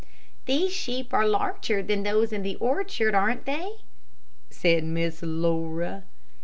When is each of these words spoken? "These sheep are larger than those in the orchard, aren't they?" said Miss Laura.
"These 0.45 0.73
sheep 0.73 1.13
are 1.13 1.27
larger 1.27 1.83
than 1.83 2.01
those 2.01 2.33
in 2.33 2.41
the 2.41 2.55
orchard, 2.55 3.13
aren't 3.13 3.45
they?" 3.45 3.81
said 4.49 4.83
Miss 4.83 5.21
Laura. 5.21 6.05